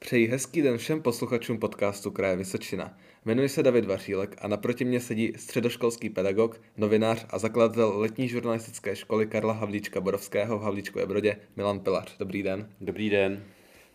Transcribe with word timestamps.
Přeji 0.00 0.26
hezký 0.28 0.62
den 0.62 0.78
všem 0.78 1.02
posluchačům 1.02 1.58
podcastu 1.58 2.10
Kraje 2.10 2.36
Vysočina. 2.36 2.98
Jmenuji 3.24 3.48
se 3.48 3.62
David 3.62 3.84
Vařílek 3.84 4.36
a 4.40 4.48
naproti 4.48 4.84
mě 4.84 5.00
sedí 5.00 5.32
středoškolský 5.36 6.10
pedagog, 6.10 6.60
novinář 6.76 7.26
a 7.30 7.38
zakladatel 7.38 7.98
letní 7.98 8.28
žurnalistické 8.28 8.96
školy 8.96 9.26
Karla 9.26 9.52
Havlíčka 9.52 10.00
Borovského 10.00 10.58
v 10.58 10.62
Havlíčkové 10.62 11.06
Brodě 11.06 11.36
Milan 11.56 11.80
Pilař. 11.80 12.18
Dobrý 12.18 12.42
den. 12.42 12.72
Dobrý 12.80 13.10
den. 13.10 13.44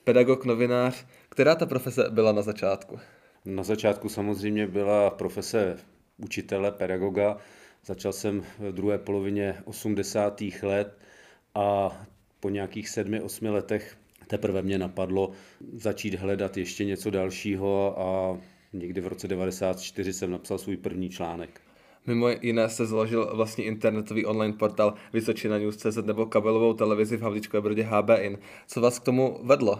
Pedagog, 0.03 0.45
novinář. 0.45 1.05
Která 1.29 1.55
ta 1.55 1.65
profese 1.65 2.09
byla 2.09 2.31
na 2.31 2.41
začátku? 2.41 2.99
Na 3.45 3.63
začátku 3.63 4.09
samozřejmě 4.09 4.67
byla 4.67 5.09
profese 5.09 5.77
učitele, 6.17 6.71
pedagoga. 6.71 7.37
Začal 7.85 8.13
jsem 8.13 8.41
v 8.59 8.71
druhé 8.71 8.97
polovině 8.97 9.55
80. 9.65 10.41
let 10.63 10.97
a 11.55 11.97
po 12.39 12.49
nějakých 12.49 12.89
sedmi, 12.89 13.21
osmi 13.21 13.49
letech 13.49 13.97
teprve 14.27 14.61
mě 14.61 14.77
napadlo 14.77 15.31
začít 15.73 16.15
hledat 16.15 16.57
ještě 16.57 16.85
něco 16.85 17.09
dalšího 17.09 17.99
a 17.99 18.37
někdy 18.73 19.01
v 19.01 19.07
roce 19.07 19.27
94 19.27 20.13
jsem 20.13 20.31
napsal 20.31 20.57
svůj 20.57 20.77
první 20.77 21.09
článek. 21.09 21.61
Mimo 22.07 22.29
jiné 22.41 22.69
se 22.69 22.85
založil 22.85 23.31
vlastní 23.35 23.63
internetový 23.63 24.25
online 24.25 24.53
portál 24.53 24.93
Vysočina 25.13 25.57
News.cz 25.57 25.97
nebo 26.05 26.25
kabelovou 26.25 26.73
televizi 26.73 27.17
v 27.17 27.21
Havlíčkové 27.21 27.61
Brodě 27.61 27.83
HBIN. 27.83 28.37
Co 28.67 28.81
vás 28.81 28.99
k 28.99 29.03
tomu 29.03 29.39
vedlo? 29.43 29.79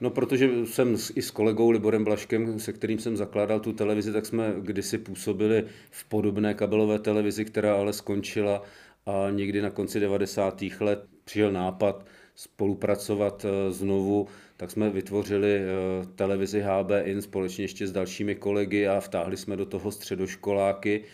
No, 0.00 0.10
protože 0.10 0.50
jsem 0.64 0.96
i 1.14 1.22
s 1.22 1.30
kolegou 1.30 1.70
Liborem 1.70 2.04
Blaškem, 2.04 2.60
se 2.60 2.72
kterým 2.72 2.98
jsem 2.98 3.16
zakládal 3.16 3.60
tu 3.60 3.72
televizi, 3.72 4.12
tak 4.12 4.26
jsme 4.26 4.54
kdysi 4.58 4.98
působili 4.98 5.64
v 5.90 6.04
podobné 6.04 6.54
kabelové 6.54 6.98
televizi, 6.98 7.44
která 7.44 7.76
ale 7.76 7.92
skončila 7.92 8.62
a 9.06 9.30
někdy 9.30 9.62
na 9.62 9.70
konci 9.70 10.00
90. 10.00 10.62
let 10.80 11.04
přijel 11.24 11.52
nápad 11.52 12.06
spolupracovat 12.36 13.44
eh, 13.44 13.72
znovu, 13.72 14.28
tak 14.56 14.70
jsme 14.70 14.90
vytvořili 14.90 15.56
eh, 15.56 15.66
televizi 16.14 16.60
HB 16.60 16.90
In 17.04 17.22
společně 17.22 17.64
ještě 17.64 17.86
s 17.86 17.92
dalšími 17.92 18.34
kolegy 18.34 18.88
a 18.88 19.00
vtáhli 19.00 19.36
jsme 19.36 19.56
do 19.56 19.66
toho 19.66 19.92
středoškoláky. 19.92 21.04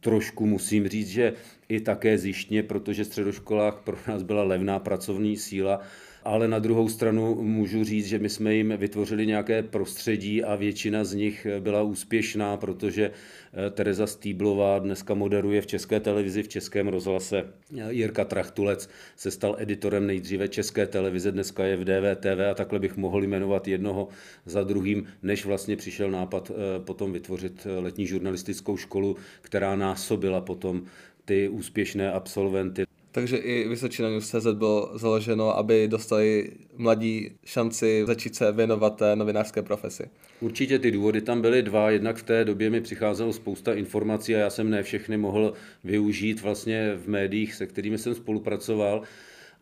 Trošku 0.00 0.46
musím 0.46 0.88
říct, 0.88 1.08
že 1.08 1.32
i 1.68 1.80
také 1.80 2.18
zjištně, 2.18 2.62
protože 2.62 3.04
středoškolák 3.04 3.76
pro 3.76 3.96
nás 4.08 4.22
byla 4.22 4.42
levná 4.42 4.78
pracovní 4.78 5.36
síla, 5.36 5.80
ale 6.24 6.48
na 6.48 6.58
druhou 6.58 6.88
stranu 6.88 7.42
můžu 7.42 7.84
říct, 7.84 8.06
že 8.06 8.18
my 8.18 8.28
jsme 8.28 8.54
jim 8.54 8.74
vytvořili 8.76 9.26
nějaké 9.26 9.62
prostředí 9.62 10.44
a 10.44 10.56
většina 10.56 11.04
z 11.04 11.14
nich 11.14 11.46
byla 11.60 11.82
úspěšná, 11.82 12.56
protože 12.56 13.10
eh, 13.10 13.70
Tereza 13.70 14.06
Stýblová 14.06 14.78
dneska 14.78 15.14
moderuje 15.14 15.60
v 15.60 15.66
České 15.66 16.00
televizi, 16.00 16.42
v 16.42 16.48
Českém 16.48 16.88
rozhlase. 16.88 17.44
Jirka 17.88 18.24
Trachtulec 18.24 18.88
se 19.16 19.30
stal 19.30 19.56
editorem 19.58 20.06
nejdříve 20.06 20.48
České 20.48 20.86
televize, 20.86 21.32
dneska 21.32 21.64
je 21.64 21.76
v 21.76 21.84
DVTV 21.84 22.40
a 22.50 22.54
takhle 22.54 22.78
bych 22.78 22.96
mohl 22.96 23.22
jmenovat 23.22 23.68
jednoho 23.68 24.08
za 24.46 24.64
druhým, 24.64 25.06
než 25.22 25.44
vlastně 25.46 25.76
přišel 25.76 26.10
nápad 26.10 26.50
eh, 26.50 26.80
potom 26.80 27.12
vytvořit 27.12 27.66
eh, 27.66 27.78
letní 27.78 28.06
žurnalistickou 28.06 28.76
školu, 28.76 29.16
která 29.40 29.76
násobila 29.76 30.40
potom 30.40 30.82
ty 31.24 31.48
úspěšné 31.48 32.12
absolventy. 32.12 32.93
Takže 33.14 33.36
i 33.36 33.68
Vysočina 33.68 34.08
News.cz 34.10 34.46
bylo 34.46 34.90
založeno, 34.94 35.58
aby 35.58 35.88
dostali 35.88 36.50
mladí 36.76 37.30
šanci 37.44 38.04
začít 38.06 38.34
se 38.34 38.52
věnovat 38.52 38.96
té 38.96 39.16
novinářské 39.16 39.62
profesi. 39.62 40.10
Určitě 40.40 40.78
ty 40.78 40.90
důvody 40.90 41.20
tam 41.20 41.40
byly 41.42 41.62
dva. 41.62 41.90
Jednak 41.90 42.16
v 42.16 42.22
té 42.22 42.44
době 42.44 42.70
mi 42.70 42.80
přicházelo 42.80 43.32
spousta 43.32 43.74
informací 43.74 44.34
a 44.34 44.38
já 44.38 44.50
jsem 44.50 44.70
ne 44.70 44.82
všechny 44.82 45.16
mohl 45.16 45.52
využít 45.84 46.42
vlastně 46.42 46.94
v 46.96 47.08
médiích, 47.08 47.54
se 47.54 47.66
kterými 47.66 47.98
jsem 47.98 48.14
spolupracoval 48.14 49.02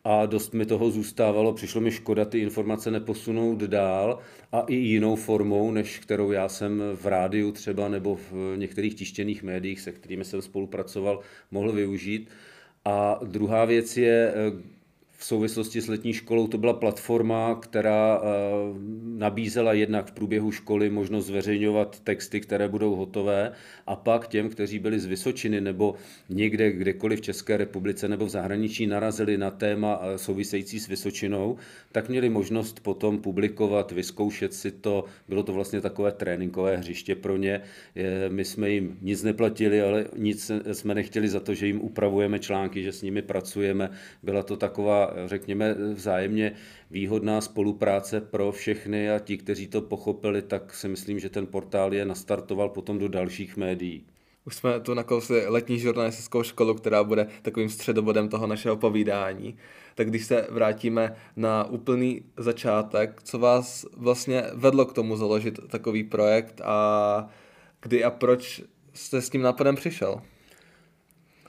a 0.04 0.26
dost 0.26 0.54
mi 0.54 0.66
toho 0.66 0.90
zůstávalo. 0.90 1.52
Přišlo 1.52 1.80
mi 1.80 1.90
škoda 1.90 2.24
ty 2.24 2.38
informace 2.38 2.90
neposunout 2.90 3.58
dál 3.58 4.18
a 4.52 4.60
i 4.60 4.74
jinou 4.74 5.16
formou, 5.16 5.70
než 5.70 5.98
kterou 5.98 6.30
já 6.32 6.48
jsem 6.48 6.82
v 6.94 7.06
rádiu 7.06 7.52
třeba 7.52 7.88
nebo 7.88 8.16
v 8.16 8.54
některých 8.56 8.94
tištěných 8.94 9.42
médiích, 9.42 9.80
se 9.80 9.92
kterými 9.92 10.24
jsem 10.24 10.42
spolupracoval, 10.42 11.20
mohl 11.50 11.72
využít. 11.72 12.28
A 12.84 13.20
druhá 13.24 13.64
věc 13.64 13.96
je, 13.96 14.32
eh, 14.34 14.62
v 15.22 15.24
souvislosti 15.24 15.80
s 15.80 15.88
letní 15.88 16.12
školou 16.12 16.46
to 16.46 16.58
byla 16.58 16.72
platforma, 16.72 17.54
která 17.54 18.20
eh, 18.22 18.26
nabízela 19.04 19.72
jednak 19.72 20.06
v 20.06 20.12
průběhu 20.12 20.50
školy 20.50 20.90
možnost 20.90 21.26
zveřejňovat 21.26 22.00
texty, 22.00 22.40
které 22.40 22.68
budou 22.68 22.94
hotové 22.94 23.52
a 23.86 23.96
pak 23.96 24.28
těm, 24.28 24.48
kteří 24.48 24.78
byli 24.78 25.00
z 25.00 25.06
Vysočiny 25.06 25.60
nebo 25.60 25.94
někde, 26.28 26.72
kdekoliv 26.72 27.18
v 27.18 27.22
České 27.22 27.56
republice 27.56 28.08
nebo 28.08 28.26
v 28.26 28.28
zahraničí 28.28 28.86
narazili 28.86 29.38
na 29.38 29.50
téma 29.50 30.00
eh, 30.02 30.18
související 30.18 30.80
s 30.80 30.88
Vysočinou, 30.88 31.56
tak 31.92 32.08
měli 32.08 32.28
možnost 32.28 32.80
potom 32.80 33.18
publikovat, 33.18 33.92
vyzkoušet 33.92 34.54
si 34.54 34.70
to. 34.70 35.04
Bylo 35.28 35.42
to 35.42 35.52
vlastně 35.52 35.80
takové 35.80 36.12
tréninkové 36.12 36.76
hřiště 36.76 37.14
pro 37.14 37.36
ně. 37.36 37.60
My 38.28 38.44
jsme 38.44 38.70
jim 38.70 38.98
nic 39.00 39.22
neplatili, 39.22 39.82
ale 39.82 40.04
nic 40.16 40.50
jsme 40.72 40.94
nechtěli 40.94 41.28
za 41.28 41.40
to, 41.40 41.54
že 41.54 41.66
jim 41.66 41.80
upravujeme 41.80 42.38
články, 42.38 42.82
že 42.82 42.92
s 42.92 43.02
nimi 43.02 43.22
pracujeme. 43.22 43.90
Byla 44.22 44.42
to 44.42 44.56
taková 44.56 45.11
řekněme, 45.26 45.74
vzájemně 45.74 46.52
výhodná 46.90 47.40
spolupráce 47.40 48.20
pro 48.20 48.52
všechny 48.52 49.10
a 49.10 49.18
ti, 49.18 49.36
kteří 49.36 49.68
to 49.68 49.82
pochopili, 49.82 50.42
tak 50.42 50.74
si 50.74 50.88
myslím, 50.88 51.18
že 51.18 51.30
ten 51.30 51.46
portál 51.46 51.94
je 51.94 52.04
nastartoval 52.04 52.68
potom 52.68 52.98
do 52.98 53.08
dalších 53.08 53.56
médií. 53.56 54.04
Už 54.46 54.54
jsme 54.54 54.80
tu 54.80 54.94
nakousli 54.94 55.46
letní 55.46 55.78
žurnalistickou 55.78 56.42
školu, 56.42 56.74
která 56.74 57.04
bude 57.04 57.26
takovým 57.42 57.68
středobodem 57.68 58.28
toho 58.28 58.46
našeho 58.46 58.76
povídání. 58.76 59.56
Tak 59.94 60.10
když 60.10 60.26
se 60.26 60.46
vrátíme 60.50 61.16
na 61.36 61.64
úplný 61.64 62.22
začátek, 62.36 63.20
co 63.22 63.38
vás 63.38 63.86
vlastně 63.96 64.42
vedlo 64.54 64.84
k 64.84 64.92
tomu 64.92 65.16
založit 65.16 65.60
takový 65.68 66.04
projekt 66.04 66.60
a 66.64 67.28
kdy 67.82 68.04
a 68.04 68.10
proč 68.10 68.62
jste 68.94 69.22
s 69.22 69.30
tím 69.30 69.42
nápadem 69.42 69.76
přišel? 69.76 70.22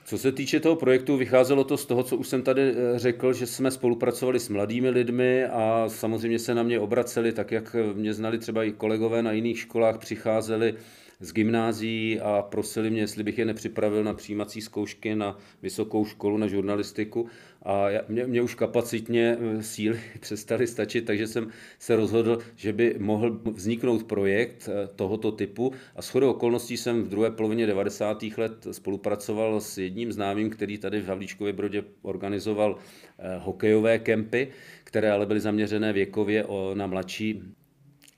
Co 0.04 0.18
se 0.18 0.32
týče 0.32 0.60
toho 0.60 0.76
projektu, 0.76 1.16
vycházelo 1.16 1.64
to 1.64 1.76
z 1.76 1.86
toho, 1.86 2.02
co 2.02 2.16
už 2.16 2.28
jsem 2.28 2.42
tady 2.42 2.62
eh, 2.62 2.98
řekl, 2.98 3.32
že 3.32 3.46
jsme 3.46 3.70
spolupracovali 3.70 4.40
s 4.40 4.48
mladými 4.48 4.90
lidmi 4.90 5.44
a 5.44 5.84
samozřejmě 5.88 6.38
se 6.38 6.54
na 6.54 6.62
mě 6.62 6.80
obraceli, 6.80 7.32
tak 7.32 7.52
jak 7.52 7.76
mě 7.94 8.14
znali 8.14 8.38
třeba 8.38 8.64
i 8.64 8.72
kolegové 8.72 9.22
na 9.22 9.32
jiných 9.32 9.58
školách, 9.58 9.98
přicházeli 9.98 10.74
z 11.20 11.32
gymnázií 11.32 12.20
a 12.20 12.42
prosili 12.42 12.90
mě, 12.90 13.00
jestli 13.00 13.22
bych 13.22 13.38
je 13.38 13.44
nepřipravil 13.44 14.04
na 14.04 14.14
přijímací 14.14 14.60
zkoušky 14.60 15.14
na 15.14 15.38
vysokou 15.62 16.04
školu 16.04 16.36
na 16.36 16.46
žurnalistiku. 16.46 17.26
A 17.64 17.86
mě, 18.08 18.26
mě 18.26 18.42
už 18.42 18.54
kapacitně 18.54 19.38
eh, 19.40 19.62
síly 19.62 20.00
přestaly 20.20 20.66
stačit, 20.66 21.04
takže 21.04 21.26
jsem 21.26 21.48
se 21.78 21.96
rozhodl, 21.96 22.38
že 22.56 22.72
by 22.72 22.96
mohl 22.98 23.40
vzniknout 23.52 24.04
projekt 24.04 24.68
eh, 24.68 24.88
tohoto 24.96 25.32
typu. 25.32 25.72
A 25.96 26.02
shodou 26.02 26.30
okolností 26.30 26.76
jsem 26.76 27.02
v 27.02 27.08
druhé 27.08 27.30
polovině 27.30 27.66
90. 27.66 28.22
let 28.36 28.66
spolupracoval 28.70 29.60
s 29.60 29.78
jedním 29.78 30.12
známým, 30.12 30.50
který 30.50 30.78
tady 30.78 31.00
v 31.00 31.06
Havlíčkově 31.06 31.52
Brodě 31.52 31.84
organizoval 32.02 32.78
eh, 33.18 33.38
hokejové 33.38 33.98
kempy, 33.98 34.48
které 34.84 35.12
ale 35.12 35.26
byly 35.26 35.40
zaměřené 35.40 35.92
věkově 35.92 36.44
na 36.74 36.86
mladší 36.86 37.42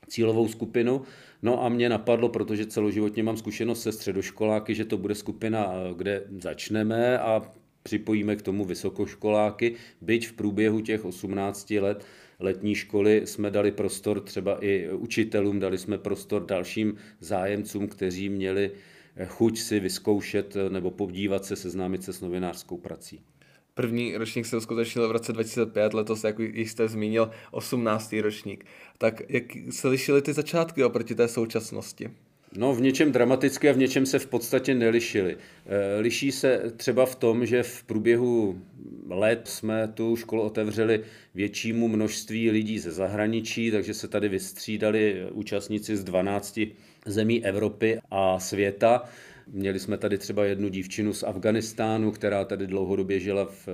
cílovou 0.07 0.47
skupinu. 0.47 1.01
No 1.41 1.63
a 1.63 1.69
mě 1.69 1.89
napadlo, 1.89 2.29
protože 2.29 2.65
celoživotně 2.65 3.23
mám 3.23 3.37
zkušenost 3.37 3.81
se 3.81 3.91
středoškoláky, 3.91 4.75
že 4.75 4.85
to 4.85 4.97
bude 4.97 5.15
skupina, 5.15 5.73
kde 5.95 6.23
začneme 6.39 7.19
a 7.19 7.51
připojíme 7.83 8.35
k 8.35 8.41
tomu 8.41 8.65
vysokoškoláky, 8.65 9.75
byť 10.01 10.27
v 10.27 10.33
průběhu 10.33 10.81
těch 10.81 11.05
18 11.05 11.71
let 11.71 12.05
letní 12.39 12.75
školy 12.75 13.21
jsme 13.25 13.51
dali 13.51 13.71
prostor 13.71 14.21
třeba 14.21 14.65
i 14.65 14.89
učitelům, 14.91 15.59
dali 15.59 15.77
jsme 15.77 15.97
prostor 15.97 16.45
dalším 16.45 16.97
zájemcům, 17.19 17.87
kteří 17.87 18.29
měli 18.29 18.71
chuť 19.25 19.59
si 19.59 19.79
vyzkoušet 19.79 20.57
nebo 20.69 20.91
podívat 20.91 21.45
se, 21.45 21.55
seznámit 21.55 22.03
se 22.03 22.13
s 22.13 22.21
novinářskou 22.21 22.77
prací. 22.77 23.21
První 23.77 24.17
ročník 24.17 24.45
se 24.45 24.57
uskutečnil 24.57 25.07
v 25.07 25.11
roce 25.11 25.33
2005, 25.33 25.93
letos, 25.93 26.23
jak 26.23 26.39
jste 26.39 26.87
zmínil, 26.87 27.29
18. 27.51 28.15
ročník. 28.21 28.65
Tak 28.97 29.21
jak 29.29 29.43
se 29.69 29.87
lišily 29.87 30.21
ty 30.21 30.33
začátky 30.33 30.83
oproti 30.83 31.15
té 31.15 31.27
současnosti? 31.27 32.09
No, 32.55 32.73
v 32.73 32.81
něčem 32.81 33.11
dramaticky 33.11 33.69
a 33.69 33.73
v 33.73 33.77
něčem 33.77 34.05
se 34.05 34.19
v 34.19 34.27
podstatě 34.27 34.75
nelišili. 34.75 35.37
Eh, 35.65 35.99
liší 35.99 36.31
se 36.31 36.61
třeba 36.77 37.05
v 37.05 37.15
tom, 37.15 37.45
že 37.45 37.63
v 37.63 37.83
průběhu 37.83 38.61
let 39.09 39.41
jsme 39.47 39.87
tu 39.87 40.15
školu 40.15 40.41
otevřeli 40.41 41.03
většímu 41.35 41.87
množství 41.87 42.51
lidí 42.51 42.79
ze 42.79 42.91
zahraničí, 42.91 43.71
takže 43.71 43.93
se 43.93 44.07
tady 44.07 44.29
vystřídali 44.29 45.25
účastníci 45.31 45.97
z 45.97 46.03
12 46.03 46.59
zemí 47.05 47.45
Evropy 47.45 47.99
a 48.11 48.39
světa. 48.39 49.09
Měli 49.51 49.79
jsme 49.79 49.97
tady 49.97 50.17
třeba 50.17 50.45
jednu 50.45 50.69
dívčinu 50.69 51.13
z 51.13 51.23
Afganistánu, 51.23 52.11
která 52.11 52.45
tady 52.45 52.67
dlouhodobě 52.67 53.19
žila 53.19 53.45
v 53.45 53.67
eh, 53.67 53.71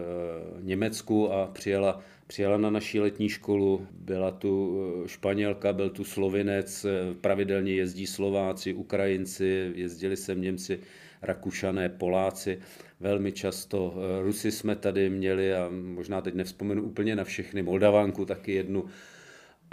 Německu 0.61 1.33
a 1.33 1.47
přijela, 1.47 1.99
přijela 2.27 2.57
na 2.57 2.69
naší 2.69 2.99
letní 2.99 3.29
školu. 3.29 3.87
Byla 3.91 4.31
tu 4.31 4.79
eh, 5.05 5.07
Španělka, 5.07 5.73
byl 5.73 5.89
tu 5.89 6.03
Slovinec, 6.03 6.85
eh, 6.85 7.13
pravidelně 7.21 7.73
jezdí 7.73 8.07
Slováci, 8.07 8.73
Ukrajinci, 8.73 9.71
jezdili 9.75 10.17
sem 10.17 10.41
Němci, 10.41 10.79
Rakušané, 11.21 11.89
Poláci. 11.89 12.59
Velmi 12.99 13.31
často 13.31 13.95
Rusy 14.21 14.51
jsme 14.51 14.75
tady 14.75 15.09
měli 15.09 15.53
a 15.53 15.69
možná 15.71 16.21
teď 16.21 16.33
nevzpomenu 16.33 16.83
úplně 16.83 17.15
na 17.15 17.23
všechny, 17.23 17.63
Moldavánku 17.63 18.25
taky 18.25 18.51
jednu 18.53 18.85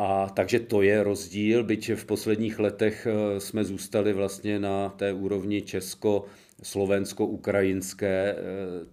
A 0.02 0.28
takže 0.28 0.60
to 0.60 0.82
je 0.82 1.02
rozdíl, 1.02 1.64
byť 1.64 1.92
v 1.94 2.04
posledních 2.04 2.58
letech 2.58 3.06
eh, 3.06 3.40
jsme 3.40 3.64
zůstali 3.64 4.12
vlastně 4.12 4.58
na 4.58 4.88
té 4.88 5.12
úrovni 5.12 5.62
Česko, 5.62 6.24
slovensko-ukrajinské. 6.62 8.34
Eh, 8.34 8.36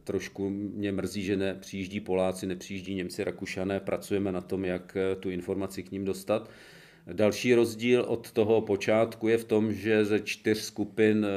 trošku 0.03 0.49
mě 0.49 0.91
mrzí, 0.91 1.23
že 1.23 1.37
nepřijíždí 1.37 1.99
Poláci, 1.99 2.45
nepřijíždí 2.45 2.95
Němci, 2.95 3.23
Rakušané. 3.23 3.79
Pracujeme 3.79 4.31
na 4.31 4.41
tom, 4.41 4.65
jak 4.65 4.97
eh, 4.97 5.15
tu 5.15 5.29
informaci 5.29 5.83
k 5.83 5.91
ním 5.91 6.05
dostat. 6.05 6.49
Další 7.13 7.53
rozdíl 7.55 8.01
od 8.01 8.31
toho 8.31 8.61
počátku 8.61 9.27
je 9.27 9.37
v 9.37 9.43
tom, 9.43 9.73
že 9.73 10.05
ze 10.05 10.19
čtyř 10.19 10.57
skupin 10.57 11.27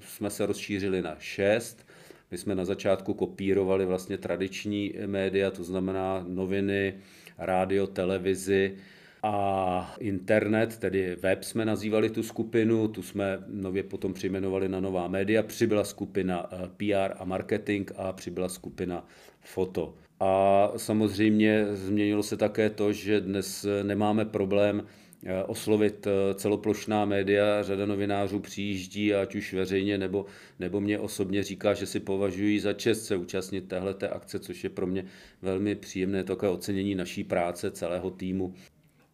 jsme 0.00 0.30
se 0.30 0.46
rozšířili 0.46 1.02
na 1.02 1.16
šest. 1.18 1.86
My 2.30 2.38
jsme 2.38 2.54
na 2.54 2.64
začátku 2.64 3.14
kopírovali 3.14 3.86
vlastně 3.86 4.18
tradiční 4.18 4.94
média, 5.06 5.50
to 5.50 5.64
znamená 5.64 6.24
noviny, 6.28 6.94
rádio, 7.38 7.86
televizi, 7.86 8.76
a 9.22 9.94
internet, 10.00 10.78
tedy 10.78 11.16
web 11.16 11.44
jsme 11.44 11.64
nazývali 11.64 12.10
tu 12.10 12.22
skupinu, 12.22 12.88
tu 12.88 13.02
jsme 13.02 13.38
nově 13.46 13.82
potom 13.82 14.14
přejmenovali 14.14 14.68
na 14.68 14.80
nová 14.80 15.08
média, 15.08 15.42
přibyla 15.42 15.84
skupina 15.84 16.50
eh, 16.52 16.68
PR 16.76 17.14
a 17.18 17.24
marketing 17.24 17.90
a 17.96 18.12
přibyla 18.12 18.48
skupina 18.48 19.06
foto. 19.40 19.94
A 20.20 20.72
samozřejmě 20.76 21.66
změnilo 21.70 22.22
se 22.22 22.36
také 22.36 22.70
to, 22.70 22.92
že 22.92 23.20
dnes 23.20 23.66
nemáme 23.82 24.24
problém 24.24 24.86
eh, 25.24 25.42
oslovit 25.42 26.06
eh, 26.06 26.34
celoplošná 26.34 27.04
média, 27.04 27.62
řada 27.62 27.86
novinářů 27.86 28.40
přijíždí, 28.40 29.14
ať 29.14 29.34
už 29.34 29.54
veřejně 29.54 29.98
nebo, 29.98 30.26
nebo 30.58 30.80
mě 30.80 30.98
osobně 30.98 31.42
říká, 31.42 31.74
že 31.74 31.86
si 31.86 32.00
považují 32.00 32.60
za 32.60 32.72
čest 32.72 33.04
se 33.04 33.16
účastnit 33.16 33.68
téhleté 33.68 34.08
akce, 34.08 34.38
což 34.38 34.64
je 34.64 34.70
pro 34.70 34.86
mě 34.86 35.04
velmi 35.42 35.74
příjemné 35.74 36.24
takové 36.24 36.50
ocenění 36.52 36.94
naší 36.94 37.24
práce, 37.24 37.70
celého 37.70 38.10
týmu. 38.10 38.54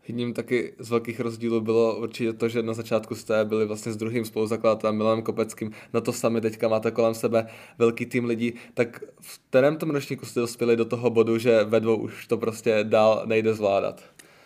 Jedním 0.08 0.34
taky 0.34 0.72
z 0.78 0.90
velkých 0.90 1.20
rozdílů 1.20 1.60
bylo 1.60 1.96
určitě 1.96 2.32
to, 2.32 2.49
že 2.49 2.62
na 2.62 2.75
začátku 2.75 3.14
jste 3.14 3.44
byli 3.44 3.66
vlastně 3.66 3.93
s 3.93 3.96
druhým 3.96 4.25
spoluzakladatelem 4.25 4.96
Milanem 4.96 5.22
Kopeckým, 5.22 5.70
na 5.93 6.00
to 6.00 6.12
sami 6.12 6.40
teďka 6.40 6.69
máte 6.69 6.90
kolem 6.90 7.14
sebe 7.14 7.46
velký 7.78 8.06
tým 8.06 8.25
lidí, 8.25 8.52
tak 8.75 9.02
v 9.20 9.40
kterém 9.49 9.76
tom 9.76 9.90
ročníku 9.90 10.26
jste 10.26 10.40
dospěli 10.40 10.76
do 10.76 10.84
toho 10.84 11.10
bodu, 11.10 11.38
že 11.38 11.64
ve 11.64 11.81
dvou 11.81 11.96
už 11.96 12.26
to 12.26 12.37
prostě 12.37 12.78
dál 12.82 13.22
nejde 13.26 13.54
zvládat? 13.54 14.04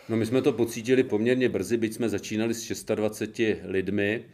No 0.08 0.16
my 0.16 0.26
jsme 0.26 0.42
to 0.42 0.52
pocítili 0.52 1.02
poměrně 1.02 1.48
brzy, 1.48 1.76
byť 1.76 1.94
jsme 1.94 2.08
začínali 2.08 2.54
s 2.54 2.84
26 2.84 3.58
lidmi, 3.64 4.24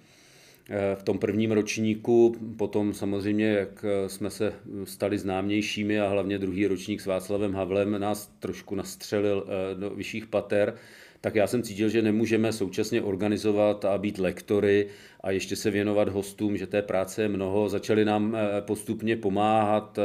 eh, 0.70 0.96
v 0.96 1.02
tom 1.02 1.18
prvním 1.18 1.52
ročníku, 1.52 2.36
potom 2.56 2.94
samozřejmě, 2.94 3.46
jak 3.46 3.84
eh, 3.84 4.08
jsme 4.08 4.30
se 4.30 4.54
stali 4.84 5.18
známějšími 5.18 6.00
a 6.00 6.08
hlavně 6.08 6.38
druhý 6.38 6.66
ročník 6.66 7.00
s 7.00 7.06
Václavem 7.06 7.54
Havlem 7.54 8.00
nás 8.00 8.32
trošku 8.38 8.74
nastřelil 8.74 9.46
eh, 9.46 9.74
do 9.74 9.90
vyšších 9.90 10.26
pater, 10.26 10.74
tak 11.22 11.34
já 11.34 11.46
jsem 11.46 11.62
cítil, 11.62 11.88
že 11.88 12.02
nemůžeme 12.02 12.52
současně 12.52 13.02
organizovat 13.02 13.84
a 13.84 13.98
být 13.98 14.18
lektory 14.18 14.86
a 15.20 15.30
ještě 15.30 15.56
se 15.56 15.70
věnovat 15.70 16.08
hostům, 16.08 16.56
že 16.56 16.66
té 16.66 16.82
práce 16.82 17.22
je 17.22 17.28
mnoho. 17.28 17.68
Začali 17.68 18.04
nám 18.04 18.36
eh, 18.36 18.62
postupně 18.62 19.16
pomáhat 19.16 19.98
eh, 19.98 20.02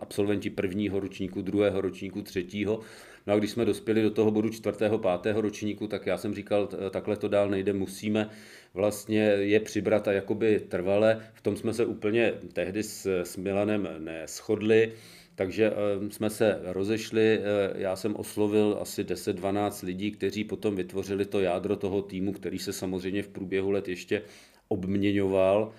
absolventi 0.00 0.50
prvního 0.50 1.00
ročníku, 1.00 1.42
druhého 1.42 1.80
ročníku, 1.80 2.22
třetího. 2.22 2.80
No 3.26 3.34
a 3.34 3.38
když 3.38 3.50
jsme 3.50 3.64
dospěli 3.64 4.02
do 4.02 4.10
toho 4.10 4.30
bodu 4.30 4.48
čtvrtého, 4.50 4.98
pátého 4.98 5.40
ročníku, 5.40 5.86
tak 5.86 6.06
já 6.06 6.18
jsem 6.18 6.34
říkal, 6.34 6.68
takhle 6.90 7.16
to 7.16 7.28
dál 7.28 7.48
nejde, 7.50 7.72
musíme 7.72 8.30
vlastně 8.74 9.20
je 9.22 9.60
přibrat 9.60 10.08
a 10.08 10.12
jakoby 10.12 10.60
trvale. 10.68 11.20
V 11.34 11.42
tom 11.42 11.56
jsme 11.56 11.74
se 11.74 11.86
úplně 11.86 12.32
tehdy 12.52 12.82
s, 12.82 13.22
s 13.22 13.36
Milanem 13.36 13.88
neschodli. 13.98 14.92
Takže 15.40 15.72
eh, 15.72 16.10
jsme 16.10 16.30
se 16.30 16.58
rozešli, 16.62 17.38
eh, 17.38 17.42
já 17.74 17.96
jsem 17.96 18.16
oslovil 18.16 18.78
asi 18.80 19.04
10-12 19.04 19.86
lidí, 19.86 20.10
kteří 20.10 20.44
potom 20.44 20.76
vytvořili 20.76 21.24
to 21.24 21.40
jádro 21.40 21.76
toho 21.76 22.02
týmu, 22.02 22.32
který 22.32 22.58
se 22.58 22.72
samozřejmě 22.72 23.22
v 23.22 23.28
průběhu 23.28 23.70
let 23.70 23.88
ještě 23.88 24.22
obměňoval. 24.68 25.72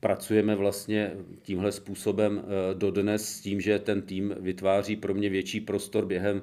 Pracujeme 0.00 0.54
vlastně 0.54 1.12
tímhle 1.42 1.72
způsobem 1.72 2.42
eh, 2.44 2.74
dodnes 2.74 3.28
s 3.28 3.40
tím, 3.40 3.60
že 3.60 3.78
ten 3.78 4.02
tým 4.02 4.34
vytváří 4.40 4.96
pro 4.96 5.14
mě 5.14 5.28
větší 5.28 5.60
prostor 5.60 6.06
během 6.06 6.42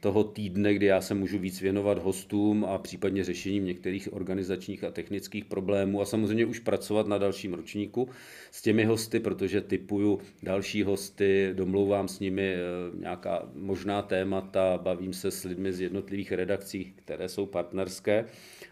toho 0.00 0.24
týdne, 0.24 0.74
kdy 0.74 0.86
já 0.86 1.00
se 1.00 1.14
můžu 1.14 1.38
víc 1.38 1.60
věnovat 1.60 1.98
hostům 1.98 2.64
a 2.64 2.78
případně 2.78 3.24
řešením 3.24 3.64
některých 3.64 4.12
organizačních 4.12 4.84
a 4.84 4.90
technických 4.90 5.44
problémů 5.44 6.00
a 6.00 6.04
samozřejmě 6.04 6.46
už 6.46 6.58
pracovat 6.58 7.06
na 7.06 7.18
dalším 7.18 7.54
ročníku 7.54 8.08
s 8.50 8.62
těmi 8.62 8.84
hosty, 8.84 9.20
protože 9.20 9.60
typuju 9.60 10.20
další 10.42 10.82
hosty, 10.82 11.50
domlouvám 11.52 12.08
s 12.08 12.20
nimi 12.20 12.54
eh, 12.54 12.58
nějaká 12.98 13.48
možná 13.54 14.02
témata, 14.02 14.78
bavím 14.82 15.12
se 15.12 15.30
s 15.30 15.44
lidmi 15.44 15.72
z 15.72 15.80
jednotlivých 15.80 16.32
redakcí, 16.32 16.92
které 16.96 17.28
jsou 17.28 17.46
partnerské 17.46 18.24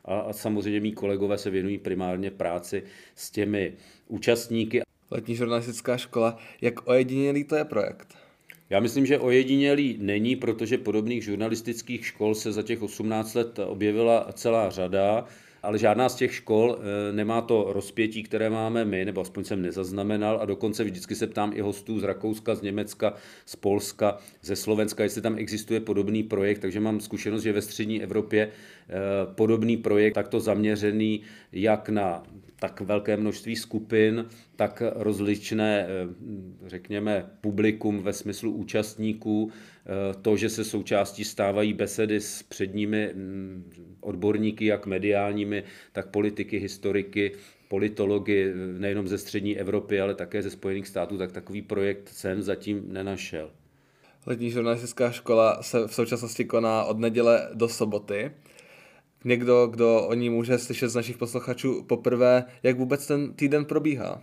a, 0.04 0.20
a 0.20 0.32
samozřejmě 0.32 0.80
mý 0.80 0.92
kolegové 0.92 1.38
se 1.38 1.50
věnují 1.50 1.78
primárně 1.78 2.30
práci 2.30 2.82
s 3.14 3.30
těmi 3.30 3.72
účastníky. 4.08 4.82
Letní 5.10 5.36
žurnalistická 5.36 5.96
škola, 5.96 6.38
jak 6.60 6.88
ojedinělý 6.88 7.44
to 7.44 7.56
je 7.56 7.64
projekt? 7.64 8.13
Já 8.74 8.80
myslím, 8.80 9.06
že 9.06 9.18
ojedinělý 9.18 9.96
není, 10.00 10.36
protože 10.36 10.78
podobných 10.78 11.24
žurnalistických 11.24 12.06
škol 12.06 12.34
se 12.34 12.52
za 12.52 12.62
těch 12.62 12.82
18 12.82 13.34
let 13.34 13.58
objevila 13.66 14.28
celá 14.32 14.70
řada, 14.70 15.24
ale 15.62 15.78
žádná 15.78 16.08
z 16.08 16.14
těch 16.14 16.34
škol 16.34 16.78
eh, 16.78 17.12
nemá 17.12 17.40
to 17.40 17.66
rozpětí, 17.68 18.22
které 18.22 18.50
máme 18.50 18.84
my, 18.84 19.04
nebo 19.04 19.20
aspoň 19.20 19.44
jsem 19.44 19.62
nezaznamenal 19.62 20.38
a 20.42 20.44
dokonce 20.44 20.84
vždycky 20.84 21.14
se 21.14 21.26
ptám 21.26 21.52
i 21.54 21.60
hostů 21.60 22.00
z 22.00 22.04
Rakouska, 22.04 22.54
z 22.54 22.62
Německa, 22.62 23.14
z 23.46 23.56
Polska, 23.56 24.18
ze 24.42 24.56
Slovenska, 24.56 25.02
jestli 25.02 25.22
tam 25.22 25.38
existuje 25.38 25.80
podobný 25.80 26.22
projekt, 26.22 26.58
takže 26.58 26.80
mám 26.80 27.00
zkušenost, 27.00 27.42
že 27.42 27.52
ve 27.52 27.62
střední 27.62 28.02
Evropě 28.02 28.48
eh, 28.48 28.92
podobný 29.34 29.76
projekt 29.76 30.14
takto 30.14 30.40
zaměřený 30.40 31.20
jak 31.52 31.88
na 31.88 32.22
tak 32.68 32.80
velké 32.80 33.16
množství 33.16 33.56
skupin, 33.56 34.26
tak 34.56 34.82
rozličné, 34.94 35.86
eh, 35.88 36.08
řekněme, 36.66 37.30
publikum 37.40 38.02
ve 38.02 38.12
smyslu 38.12 38.52
účastníků, 38.52 39.50
eh, 39.50 40.14
to, 40.22 40.36
že 40.36 40.48
se 40.48 40.64
součástí 40.64 41.24
stávají 41.24 41.72
besedy 41.72 42.20
s 42.20 42.42
předními 42.42 43.10
mm, 43.14 43.72
odborníky, 44.00 44.64
jak 44.66 44.86
mediálními, 44.86 45.64
tak 45.92 46.08
politiky, 46.08 46.58
historiky, 46.58 47.32
politology, 47.68 48.52
eh, 48.52 48.78
nejenom 48.78 49.08
ze 49.08 49.18
střední 49.18 49.58
Evropy, 49.58 50.00
ale 50.00 50.14
také 50.14 50.42
ze 50.42 50.50
Spojených 50.50 50.88
států, 50.88 51.18
tak 51.18 51.32
takový 51.32 51.62
projekt 51.62 52.08
jsem 52.08 52.42
zatím 52.42 52.82
nenašel. 52.92 53.50
Letní 54.26 54.50
žurnalistická 54.50 55.10
škola 55.10 55.62
se 55.62 55.86
v 55.86 55.94
současnosti 55.94 56.44
koná 56.44 56.84
od 56.84 56.98
neděle 56.98 57.48
do 57.54 57.68
soboty 57.68 58.30
někdo, 59.24 59.66
kdo 59.66 60.06
o 60.08 60.14
ní 60.14 60.30
může 60.30 60.58
slyšet 60.58 60.88
z 60.88 60.94
našich 60.94 61.18
posluchačů 61.18 61.82
poprvé, 61.82 62.44
jak 62.62 62.78
vůbec 62.78 63.06
ten 63.06 63.32
týden 63.32 63.64
probíhá. 63.64 64.22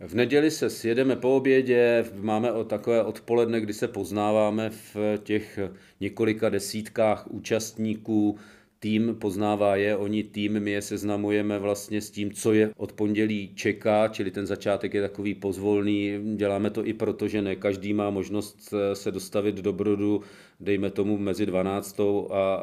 V 0.00 0.14
neděli 0.14 0.50
se 0.50 0.70
sjedeme 0.70 1.16
po 1.16 1.36
obědě, 1.36 2.04
máme 2.20 2.52
o 2.52 2.64
takové 2.64 3.02
odpoledne, 3.04 3.60
kdy 3.60 3.74
se 3.74 3.88
poznáváme 3.88 4.70
v 4.70 4.96
těch 5.22 5.58
několika 6.00 6.48
desítkách 6.48 7.26
účastníků, 7.30 8.38
tým 8.78 9.16
poznává 9.18 9.76
je, 9.76 9.96
oni 9.96 10.24
tým, 10.24 10.60
my 10.60 10.70
je 10.70 10.82
seznamujeme 10.82 11.58
vlastně 11.58 12.00
s 12.00 12.10
tím, 12.10 12.32
co 12.32 12.52
je 12.52 12.70
od 12.76 12.92
pondělí 12.92 13.52
čeká, 13.54 14.08
čili 14.08 14.30
ten 14.30 14.46
začátek 14.46 14.94
je 14.94 15.02
takový 15.02 15.34
pozvolný, 15.34 16.18
děláme 16.36 16.70
to 16.70 16.86
i 16.86 16.92
proto, 16.92 17.28
že 17.28 17.42
ne 17.42 17.56
každý 17.56 17.92
má 17.92 18.10
možnost 18.10 18.74
se 18.92 19.10
dostavit 19.10 19.54
do 19.54 19.72
Brodu, 19.72 20.20
dejme 20.60 20.90
tomu 20.90 21.18
mezi 21.18 21.46
12. 21.46 22.00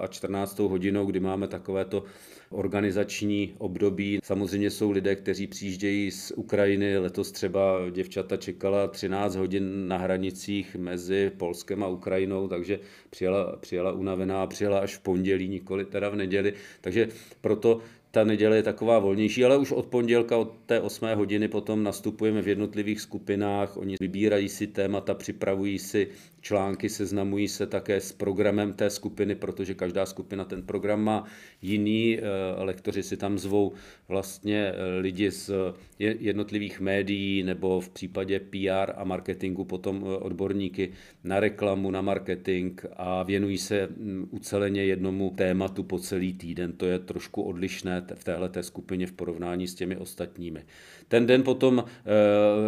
a 0.01 0.07
14. 0.07 0.59
hodinou, 0.59 1.05
kdy 1.05 1.19
máme 1.19 1.47
takovéto 1.47 2.03
organizační 2.49 3.55
období. 3.57 4.19
Samozřejmě 4.23 4.69
jsou 4.69 4.91
lidé, 4.91 5.15
kteří 5.15 5.47
přijíždějí 5.47 6.11
z 6.11 6.31
Ukrajiny. 6.35 6.97
Letos 6.97 7.31
třeba 7.31 7.89
děvčata 7.91 8.37
čekala 8.37 8.87
13 8.87 9.35
hodin 9.35 9.87
na 9.87 9.97
hranicích 9.97 10.75
mezi 10.75 11.31
Polskem 11.37 11.83
a 11.83 11.87
Ukrajinou, 11.87 12.47
takže 12.47 12.79
přijela, 13.09 13.55
přijela 13.55 13.91
unavená 13.91 14.43
a 14.43 14.47
přijela 14.47 14.79
až 14.79 14.95
v 14.95 14.99
pondělí, 14.99 15.47
nikoli 15.47 15.85
teda 15.85 16.09
v 16.09 16.15
neděli. 16.15 16.53
Takže 16.81 17.07
proto 17.41 17.79
ta 18.15 18.23
neděle 18.23 18.55
je 18.55 18.63
taková 18.63 18.99
volnější, 18.99 19.45
ale 19.45 19.57
už 19.57 19.71
od 19.71 19.85
pondělka, 19.85 20.37
od 20.37 20.53
té 20.65 20.81
8 20.81 21.15
hodiny 21.15 21.47
potom 21.47 21.83
nastupujeme 21.83 22.41
v 22.41 22.47
jednotlivých 22.47 23.01
skupinách, 23.01 23.77
oni 23.77 23.95
vybírají 24.01 24.49
si 24.49 24.67
témata, 24.67 25.13
připravují 25.13 25.79
si 25.79 26.07
články, 26.43 26.89
seznamují 26.89 27.47
se 27.47 27.67
také 27.67 28.01
s 28.01 28.11
programem 28.11 28.73
té 28.73 28.89
skupiny, 28.89 29.35
protože 29.35 29.73
každá 29.73 30.05
skupina 30.05 30.45
ten 30.45 30.63
program 30.63 31.03
má 31.03 31.25
jiný, 31.61 32.19
eh, 32.19 32.21
lektoři 32.63 33.03
si 33.03 33.17
tam 33.17 33.39
zvou 33.39 33.73
vlastně 34.07 34.73
eh, 34.75 34.99
lidi 34.99 35.31
z 35.31 35.51
jednotlivých 35.99 36.79
médií 36.79 37.43
nebo 37.43 37.81
v 37.81 37.89
případě 37.89 38.39
PR 38.39 38.91
a 38.95 39.03
marketingu 39.03 39.65
potom 39.65 40.05
eh, 40.05 40.17
odborníky 40.17 40.91
na 41.23 41.39
reklamu, 41.39 41.91
na 41.91 42.01
marketing 42.01 42.81
a 42.95 43.23
věnují 43.23 43.57
se 43.57 43.87
mm, 43.87 44.27
uceleně 44.31 44.85
jednomu 44.85 45.33
tématu 45.35 45.83
po 45.83 45.99
celý 45.99 46.33
týden. 46.33 46.73
To 46.73 46.85
je 46.85 46.99
trošku 46.99 47.41
odlišné 47.41 48.02
v 48.15 48.23
téhle 48.23 48.49
skupině 48.61 49.07
v 49.07 49.11
porovnání 49.11 49.67
s 49.67 49.75
těmi 49.75 49.97
ostatními. 49.97 50.65
Ten 51.07 51.27
den 51.27 51.43
potom 51.43 51.83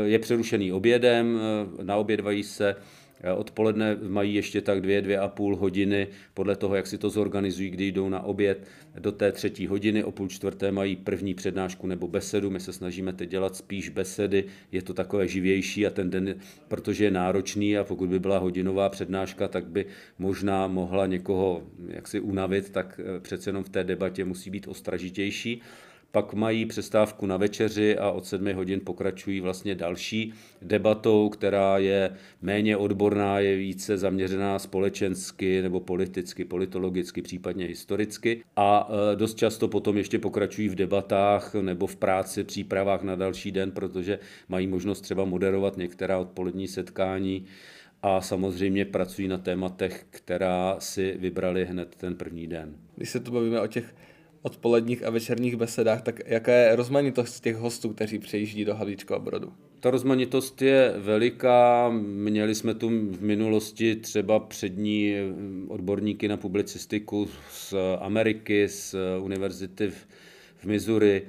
je 0.04 0.20
přerušený 0.20 0.72
obědem, 0.72 1.39
naobědvají 1.84 2.44
se 2.44 2.75
Odpoledne 3.34 3.98
mají 4.08 4.36
ještě 4.36 4.62
tak 4.62 4.82
dvě, 4.82 5.01
dvě 5.01 5.20
a 5.20 5.27
půl 5.27 5.55
hodiny, 5.55 6.08
podle 6.34 6.55
toho, 6.55 6.75
jak 6.75 6.88
si 6.88 6.98
to 6.98 7.10
zorganizují, 7.10 7.70
kdy 7.70 7.88
jdou 7.88 8.10
na 8.10 8.22
oběd. 8.22 8.67
Do 9.00 9.12
té 9.12 9.32
třetí 9.32 9.67
hodiny, 9.67 10.03
o 10.03 10.12
půl 10.12 10.27
čtvrté 10.27 10.72
mají 10.72 10.96
první 10.96 11.34
přednášku 11.34 11.88
nebo 11.88 12.08
besedu. 12.08 12.50
My 12.50 12.60
se 12.60 12.74
snažíme 12.74 13.13
teď 13.13 13.29
dělat 13.29 13.55
spíš 13.55 13.89
besedy, 13.89 14.44
je 14.72 14.82
to 14.82 14.94
takové 14.94 15.27
živější 15.27 15.88
a 15.88 15.89
ten 15.89 16.10
den, 16.10 16.36
protože 16.67 17.03
je 17.03 17.12
náročný 17.12 17.77
a 17.77 17.84
pokud 17.84 18.10
by 18.10 18.20
byla 18.20 18.38
hodinová 18.38 18.89
přednáška, 18.89 19.48
tak 19.48 19.67
by 19.67 19.86
možná 20.20 20.67
mohla 20.67 21.05
někoho 21.05 21.63
jaksi 21.88 22.20
unavit, 22.20 22.70
tak 22.70 23.00
eh, 23.03 23.20
přece 23.20 23.50
jenom 23.50 23.63
v 23.63 23.70
té 23.70 23.84
debatě 23.84 24.25
musí 24.25 24.50
být 24.50 24.67
ostražitější 24.67 25.62
pak 26.15 26.34
mají 26.34 26.65
přestávku 26.65 27.25
na 27.25 27.38
večeři 27.38 27.98
a 27.98 28.12
od 28.12 28.25
7 28.25 28.53
hodin 28.53 28.81
pokračují 28.84 29.41
vlastně 29.41 29.75
další 29.75 30.34
debatou, 30.62 31.29
která 31.29 31.77
je 31.77 32.10
méně 32.41 32.77
odborná, 32.77 33.39
je 33.39 33.55
více 33.55 33.98
zaměřená 33.98 34.60
společensky 34.60 35.62
nebo 35.62 35.79
politicky, 35.79 36.45
politologicky, 36.45 37.22
případně 37.22 37.65
historicky. 37.65 38.43
A 38.55 38.89
e, 39.13 39.15
dost 39.15 39.38
často 39.38 39.67
potom 39.67 39.98
ještě 39.98 40.19
pokračují 40.19 40.69
v 40.69 40.75
debatách 40.75 41.53
nebo 41.53 41.88
v 41.88 41.95
práci, 41.95 42.43
přípravách 42.43 43.03
na 43.03 43.15
další 43.15 43.51
den, 43.51 43.72
protože 43.72 44.19
mají 44.50 44.67
možnost 44.67 45.01
třeba 45.01 45.25
moderovat 45.25 45.77
některá 45.77 46.17
odpolední 46.17 46.67
setkání 46.67 47.45
a 48.01 48.22
samozřejmě 48.22 48.86
pracují 48.86 49.27
na 49.27 49.38
tématech, 49.38 50.05
která 50.10 50.75
si 50.79 51.17
vybrali 51.19 51.65
hned 51.65 51.95
ten 51.95 52.15
první 52.15 52.48
den. 52.48 52.75
Když 52.95 53.10
se 53.10 53.19
tu 53.19 53.31
bavíme 53.31 53.62
o 53.62 53.67
těch 53.67 53.93
odpoledních 54.46 55.04
a 55.04 55.10
večerních 55.10 55.56
besedách, 55.56 56.02
tak 56.02 56.20
jaká 56.25 56.52
je 56.52 56.75
rozmanitost 56.75 57.44
těch 57.44 57.56
hostů, 57.56 57.90
kteří 57.90 58.20
přejíždí 58.20 58.66
do 58.66 58.75
Havlíčkova 58.75 59.20
Brodu? 59.20 59.54
Ta 59.80 59.92
rozmanitost 59.92 60.62
je 60.62 60.94
veliká. 60.98 61.90
Měli 62.08 62.56
jsme 62.56 62.74
tu 62.74 62.90
v 62.90 63.22
minulosti 63.22 63.96
třeba 63.96 64.40
přední 64.40 65.16
odborníky 65.68 66.28
na 66.28 66.38
publicistiku 66.38 67.28
z 67.52 67.74
Ameriky, 68.00 68.68
z 68.70 68.96
univerzity 69.22 69.92
v 70.58 70.66
Missouri. 70.66 71.22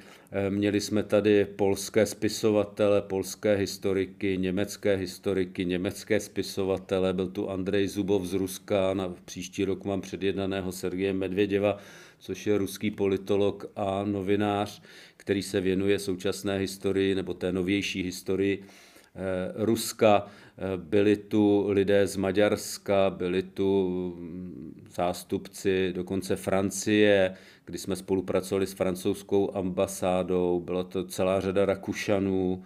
Měli 0.49 0.81
jsme 0.81 1.03
tady 1.03 1.45
polské 1.45 2.07
spisovatele, 2.07 3.03
polské 3.03 3.57
historiky, 3.57 4.39
německé 4.39 4.97
historiky, 4.97 5.65
německé 5.65 6.21
spisovatele. 6.21 7.13
Byl 7.13 7.27
tu 7.27 7.51
Andrej 7.51 7.89
Zubov 7.89 8.25
z 8.25 8.33
Ruska, 8.33 8.95
na 8.95 9.15
příští 9.25 9.65
rok 9.65 9.85
mám 9.85 10.01
předjednaného 10.01 10.73
Sergeje 10.73 11.13
Medvěděva 11.13 11.79
což 12.19 12.47
je 12.47 12.59
ruský 12.59 12.91
politolog 12.91 13.67
a 13.77 14.05
novinář, 14.05 14.83
který 15.17 15.43
se 15.43 15.61
věnuje 15.61 15.99
současné 15.99 16.59
historii 16.59 17.15
nebo 17.15 17.35
té 17.35 17.53
novější 17.53 18.03
historii 18.03 18.63
eh, 18.63 19.65
Ruska. 19.65 20.27
Eh, 20.59 20.77
byli 20.77 21.17
tu 21.17 21.65
lidé 21.69 22.07
z 22.07 22.17
Maďarska, 22.17 23.11
byli 23.11 23.43
tu 23.43 23.89
mm, 24.19 24.85
zástupci 24.91 25.93
dokonce 25.93 26.37
Francie, 26.37 27.35
kdy 27.65 27.79
jsme 27.79 27.97
spolupracovali 27.97 28.67
s 28.67 28.73
francouzskou 28.73 29.57
ambasádou, 29.57 30.61
byla 30.61 30.83
to 30.83 31.05
celá 31.05 31.41
řada 31.41 31.67
Rakušanů, 31.67 32.63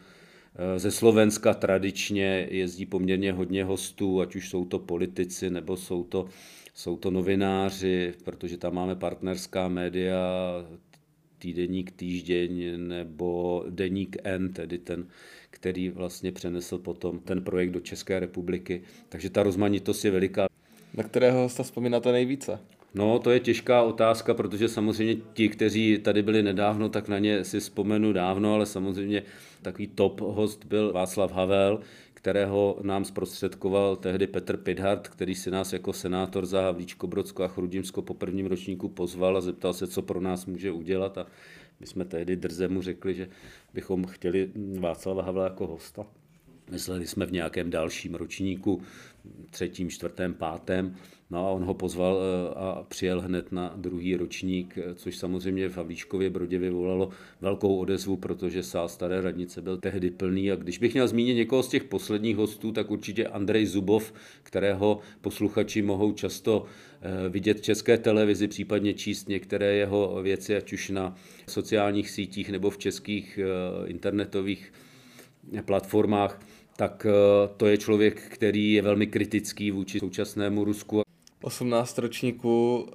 eh, 0.55 0.79
ze 0.79 0.91
Slovenska 0.91 1.55
tradičně 1.55 2.47
jezdí 2.51 2.87
poměrně 2.87 3.33
hodně 3.33 3.65
hostů, 3.65 4.21
ať 4.21 4.37
už 4.37 4.51
jsou 4.51 4.65
to 4.65 4.79
politici 4.79 5.51
nebo 5.51 5.77
jsou 5.77 6.05
to 6.05 6.27
jsou 6.75 6.97
to 6.97 7.11
novináři, 7.11 8.15
protože 8.25 8.57
tam 8.57 8.75
máme 8.75 8.97
partnerská 8.97 9.69
média, 9.69 10.19
týdeník 11.39 11.91
Týždeň 11.91 12.75
nebo 12.77 13.65
deník 13.71 14.17
N, 14.25 14.53
tedy 14.53 14.79
ten, 14.79 15.07
který 15.51 15.89
vlastně 15.89 16.33
přenesl 16.33 16.79
potom 16.79 17.19
ten 17.19 17.43
projekt 17.43 17.71
do 17.71 17.81
České 17.81 18.21
republiky. 18.21 18.83
Takže 19.09 19.31
ta 19.31 19.43
rozmanitost 19.43 20.05
je 20.05 20.11
veliká. 20.11 20.49
Na 20.95 21.03
kterého 21.03 21.49
jste 21.49 21.63
vzpomínáte 21.63 22.13
nejvíce? 22.13 22.59
No, 22.95 23.19
to 23.19 23.31
je 23.31 23.41
těžká 23.41 23.83
otázka, 23.83 24.35
protože 24.35 24.69
samozřejmě 24.69 25.23
ti, 25.33 25.49
kteří 25.49 25.99
tady 25.99 26.23
byli 26.23 26.43
nedávno, 26.43 26.89
tak 26.89 27.09
na 27.09 27.19
ně 27.19 27.45
si 27.45 27.61
vzpomenu 27.61 28.13
dávno, 28.13 28.55
ale 28.55 28.67
samozřejmě 28.67 29.23
takový 29.63 29.87
top 29.87 30.21
host 30.21 30.65
byl 30.65 30.93
Václav 30.93 31.33
Havel, 31.33 31.81
kterého 32.21 32.79
nám 32.83 33.05
zprostředkoval 33.05 33.97
tehdy 33.97 34.27
Petr 34.27 34.57
Pidhart, 34.57 35.09
který 35.09 35.35
si 35.35 35.51
nás 35.51 35.73
jako 35.73 35.93
senátor 35.93 36.47
za 36.47 36.63
Havlíčko, 36.63 37.07
Brodsko 37.07 37.45
a 37.45 37.49
Chrudimsko 37.49 38.03
po 38.03 38.15
prvním 38.15 38.47
ročníku 38.47 38.89
pozval 38.89 39.37
a 39.37 39.41
zeptal 39.41 39.73
se, 39.73 39.87
co 39.87 40.03
pro 40.03 40.21
nás 40.21 40.47
může 40.47 40.73
udělat 40.73 41.19
a 41.19 41.27
my 41.81 41.87
jsme 41.87 42.05
tehdy 42.05 42.37
drze 42.37 42.69
mu 42.69 42.83
řekli, 42.83 43.15
že 43.15 43.29
bychom 43.75 44.07
chtěli 44.07 44.51
Václava 44.79 45.23
Havla 45.23 45.45
jako 45.45 45.67
hosta. 45.67 46.07
Mysleli 46.71 47.07
jsme 47.07 47.27
v 47.27 47.33
nějakém 47.33 47.71
dalším 47.71 48.15
ročníku, 48.15 48.83
třetím, 49.51 49.91
čtvrtém, 49.91 50.35
pátém, 50.35 50.97
no 51.31 51.47
a 51.47 51.51
on 51.51 51.65
ho 51.65 51.75
pozval 51.75 52.19
eh, 52.19 52.55
a 52.55 52.85
přijel 52.89 53.21
hned 53.21 53.53
na 53.53 53.75
druhý 53.77 54.17
ročník, 54.17 54.79
eh, 54.79 54.95
což 54.95 55.17
samozřejmě 55.17 55.69
v 55.69 55.77
Havlíčkově 55.77 56.31
Brodě 56.31 56.59
vyvolalo 56.59 57.11
velkou 57.41 57.77
odezvu, 57.77 58.17
protože 58.17 58.63
sál 58.63 58.89
Staré 58.89 59.21
radnice 59.21 59.63
byl 59.63 59.77
tehdy 59.79 60.11
plný 60.11 60.53
a 60.53 60.57
když 60.57 60.79
bych 60.79 60.95
měl 60.95 61.09
zmínit 61.09 61.35
někoho 61.35 61.63
z 61.63 61.69
těch 61.69 61.85
posledních 61.85 62.37
hostů, 62.37 62.73
tak 62.73 62.91
určitě 62.91 63.27
Andrej 63.27 63.67
Zubov, 63.67 64.13
kterého 64.43 64.99
posluchači 65.21 65.83
mohou 65.83 66.13
často 66.13 66.65
eh, 67.03 67.29
vidět 67.29 67.59
v 67.59 67.63
české 67.63 67.99
televizi, 67.99 68.49
případně 68.49 68.95
číst 68.95 69.29
některé 69.29 69.75
jeho 69.75 70.23
věci, 70.23 70.57
ať 70.57 70.73
už 70.73 70.91
na 70.91 71.15
sociálních 71.49 72.11
sítích 72.11 72.51
nebo 72.51 72.71
v 72.71 72.79
českých 72.79 73.39
internetových 73.87 74.73
platformách 75.65 76.41
tak 76.77 77.07
to 77.57 77.67
je 77.67 77.79
člověk, 77.79 78.21
který 78.21 78.73
je 78.73 78.83
velmi 78.83 79.07
kritický 79.07 79.71
vůči 79.71 79.99
současnému 79.99 80.65
Rusku. 80.65 81.03
18 81.43 81.99
ročníků, 81.99 82.87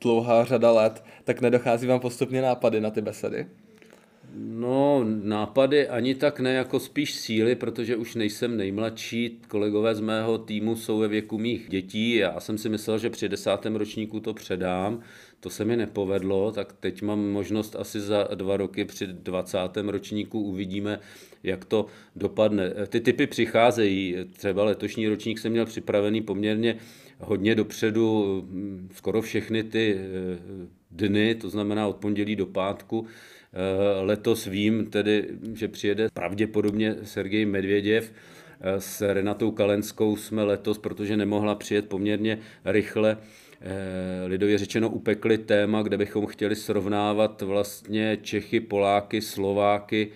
dlouhá 0.00 0.44
řada 0.44 0.72
let, 0.72 1.04
tak 1.24 1.40
nedochází 1.40 1.86
vám 1.86 2.00
postupně 2.00 2.42
nápady 2.42 2.80
na 2.80 2.90
ty 2.90 3.00
besedy? 3.00 3.46
No, 4.36 5.04
nápady 5.22 5.88
ani 5.88 6.14
tak 6.14 6.40
ne, 6.40 6.54
jako 6.54 6.80
spíš 6.80 7.14
síly, 7.14 7.54
protože 7.54 7.96
už 7.96 8.14
nejsem 8.14 8.56
nejmladší. 8.56 9.40
Kolegové 9.48 9.94
z 9.94 10.00
mého 10.00 10.38
týmu 10.38 10.76
jsou 10.76 10.98
ve 10.98 11.08
věku 11.08 11.38
mých 11.38 11.68
dětí. 11.68 12.14
Já 12.14 12.40
jsem 12.40 12.58
si 12.58 12.68
myslel, 12.68 12.98
že 12.98 13.10
při 13.10 13.28
desátém 13.28 13.76
ročníku 13.76 14.20
to 14.20 14.34
předám. 14.34 15.00
To 15.40 15.50
se 15.50 15.64
mi 15.64 15.76
nepovedlo, 15.76 16.52
tak 16.52 16.72
teď 16.72 17.02
mám 17.02 17.28
možnost 17.28 17.76
asi 17.76 18.00
za 18.00 18.28
dva 18.34 18.56
roky 18.56 18.84
při 18.84 19.06
20. 19.06 19.58
ročníku 19.86 20.40
uvidíme, 20.40 21.00
jak 21.42 21.64
to 21.64 21.86
dopadne. 22.16 22.70
Ty 22.88 23.00
typy 23.00 23.26
přicházejí. 23.26 24.16
Třeba 24.36 24.64
letošní 24.64 25.08
ročník 25.08 25.38
jsem 25.38 25.52
měl 25.52 25.66
připravený 25.66 26.20
poměrně 26.22 26.76
hodně 27.20 27.54
dopředu, 27.54 28.44
skoro 28.94 29.22
všechny 29.22 29.64
ty 29.64 29.96
eh, 29.98 30.38
dny, 30.90 31.34
to 31.34 31.50
znamená 31.50 31.86
od 31.86 31.96
pondělí 31.96 32.36
do 32.36 32.46
pátku. 32.46 33.06
Eh, 33.06 34.00
letos 34.00 34.46
vím 34.46 34.86
tedy, 34.86 35.28
že 35.54 35.68
přijede 35.68 36.08
pravděpodobně 36.14 36.96
Sergej 37.02 37.46
Medvěděv, 37.46 38.12
eh, 38.60 38.80
s 38.80 39.12
Renatou 39.14 39.50
Kalenskou 39.50 40.16
jsme 40.16 40.42
letos, 40.42 40.78
protože 40.78 41.16
nemohla 41.16 41.54
přijet 41.54 41.88
poměrně 41.88 42.38
rychle, 42.64 43.16
lidově 44.26 44.58
řečeno 44.58 44.88
upekli 44.88 45.38
téma, 45.38 45.82
kde 45.82 45.96
bychom 45.96 46.26
chtěli 46.26 46.56
srovnávat 46.56 47.42
vlastně 47.42 48.18
Čechy, 48.22 48.60
Poláky, 48.60 49.20
Slováky, 49.20 50.10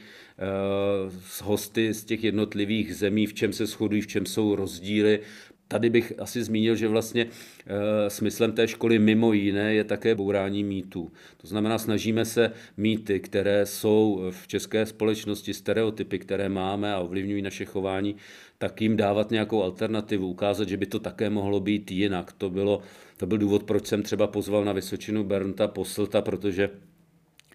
s 1.21 1.43
hosty 1.43 1.95
z 1.95 2.05
těch 2.05 2.25
jednotlivých 2.25 2.97
zemí, 2.97 3.27
v 3.27 3.35
čem 3.35 3.53
se 3.53 3.67
shodují, 3.67 4.03
v 4.03 4.07
čem 4.07 4.27
jsou 4.27 4.57
rozdíly. 4.57 5.21
Tady 5.69 5.91
bych 5.91 6.13
asi 6.19 6.43
zmínil, 6.45 6.77
že 6.77 6.89
vlastně 6.89 7.27
e, 7.27 8.11
smyslem 8.11 8.53
té 8.53 8.69
školy 8.69 8.99
mimo 8.99 9.33
jiné 9.33 9.75
je 9.75 9.85
také 9.85 10.15
bourání 10.15 10.65
mýtů. 10.65 11.13
To 11.37 11.47
znamená, 11.47 11.79
snažíme 11.79 12.25
se 12.25 12.53
mýty, 12.77 13.21
které 13.21 13.67
jsou 13.67 14.23
v 14.31 14.47
české 14.47 14.87
společnosti, 14.87 15.55
stereotypy, 15.55 16.19
které 16.19 16.49
máme 16.49 16.95
a 16.95 16.99
ovlivňují 16.99 17.43
naše 17.43 17.65
chování, 17.65 18.17
tak 18.59 18.81
jim 18.83 18.97
dávat 18.97 19.31
nějakou 19.31 19.63
alternativu, 19.63 20.29
ukázat, 20.29 20.69
že 20.69 20.77
by 20.77 20.87
to 20.87 20.99
také 20.99 21.31
mohlo 21.31 21.61
být 21.61 21.91
jinak. 21.91 22.33
To, 22.33 22.51
bylo, 22.51 22.81
to 23.17 23.27
byl 23.27 23.39
důvod, 23.39 23.63
proč 23.63 23.87
jsem 23.87 24.03
třeba 24.03 24.27
pozval 24.27 24.65
na 24.65 24.73
Vysočinu 24.73 25.25
Bernta 25.25 25.69
Poslta, 25.69 26.23
protože 26.23 26.71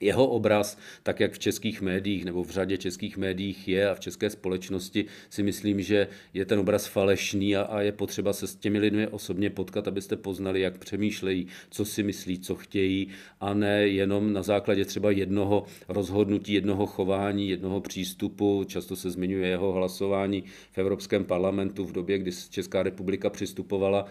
jeho 0.02 0.28
obraz, 0.28 0.78
tak 1.04 1.20
jak 1.20 1.34
v 1.34 1.40
českých 1.40 1.82
médiích 1.82 2.26
nebo 2.26 2.44
v 2.44 2.50
řadě 2.50 2.78
českých 2.78 3.18
médiích 3.18 3.68
je 3.68 3.90
a 3.90 3.96
v 3.96 4.00
české 4.00 4.30
společnosti, 4.30 5.06
si 5.30 5.44
myslím, 5.44 5.82
že 5.82 6.08
je 6.34 6.46
ten 6.46 6.60
obraz 6.60 6.88
falešný 6.88 7.56
a, 7.56 7.62
a 7.62 7.82
je 7.82 7.92
potřeba 7.92 8.34
se 8.34 8.48
s 8.48 8.56
těmi 8.56 8.80
lidmi 8.80 9.08
osobně 9.08 9.50
potkat, 9.50 9.88
abyste 9.88 10.16
poznali, 10.16 10.62
jak 10.62 10.78
přemýšlejí, 10.78 11.48
co 11.70 11.86
si 11.86 12.04
myslí, 12.04 12.40
co 12.40 12.56
chtějí 12.56 13.08
a 13.42 13.54
ne 13.54 13.88
jenom 13.88 14.34
na 14.34 14.44
základě 14.44 14.86
třeba 14.86 15.12
jednoho 15.12 15.66
rozhodnutí, 15.88 16.54
jednoho 16.54 16.86
chování, 16.86 17.50
jednoho 17.50 17.82
přístupu. 17.82 18.64
Často 18.68 18.96
se 18.96 19.12
zmiňuje 19.12 19.48
jeho 19.48 19.72
hlasování 19.72 20.44
v 20.72 20.78
Evropském 20.78 21.26
parlamentu 21.26 21.86
v 21.86 21.92
době, 21.92 22.18
kdy 22.18 22.32
Česká 22.50 22.84
republika 22.84 23.30
přistupovala 23.30 24.06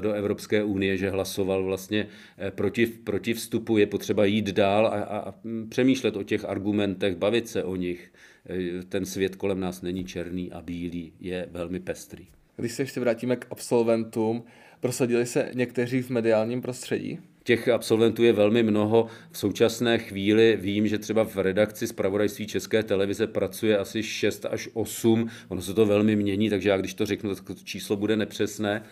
do 0.00 0.12
Evropské 0.12 0.64
unie, 0.64 0.96
že 0.96 1.10
hlasoval 1.10 1.64
vlastně 1.64 2.06
eh, 2.38 2.50
proti, 2.50 2.86
proti 2.86 3.34
vstupu, 3.34 3.78
je 3.78 3.86
potřeba 3.86 4.24
jít 4.24 4.46
dál 4.46 4.86
a, 4.86 4.90
a 4.90 5.34
přemýšlet 5.68 6.16
o 6.16 6.22
těch 6.22 6.44
argumentech, 6.44 7.16
bavit 7.16 7.48
se 7.48 7.64
o 7.64 7.76
nich. 7.76 8.12
Eh, 8.48 8.82
ten 8.88 9.06
svět 9.06 9.36
kolem 9.36 9.60
nás 9.60 9.82
není 9.82 10.04
černý 10.04 10.52
a 10.52 10.62
bílý, 10.62 11.12
je 11.20 11.48
velmi 11.50 11.80
pestrý. 11.80 12.26
Když 12.56 12.72
se 12.72 12.82
ještě 12.82 13.00
vrátíme 13.00 13.36
k 13.36 13.46
absolventům, 13.50 14.44
prosadili 14.80 15.26
se 15.26 15.50
někteří 15.54 16.02
v 16.02 16.10
mediálním 16.10 16.62
prostředí? 16.62 17.18
Těch 17.44 17.68
absolventů 17.68 18.24
je 18.24 18.32
velmi 18.32 18.62
mnoho. 18.62 19.06
V 19.30 19.38
současné 19.38 19.98
chvíli 19.98 20.58
vím, 20.60 20.86
že 20.86 20.98
třeba 20.98 21.24
v 21.24 21.36
redakci 21.36 21.86
zpravodajství 21.86 22.46
České 22.46 22.82
televize 22.82 23.26
pracuje 23.26 23.78
asi 23.78 24.02
6 24.02 24.46
až 24.50 24.68
8. 24.72 25.30
Ono 25.48 25.62
se 25.62 25.74
to 25.74 25.86
velmi 25.86 26.16
mění, 26.16 26.50
takže 26.50 26.68
já 26.68 26.76
když 26.76 26.94
to 26.94 27.06
řeknu, 27.06 27.34
tak 27.34 27.44
to 27.44 27.54
číslo 27.64 27.96
bude 27.96 28.16
nepřesné 28.16 28.82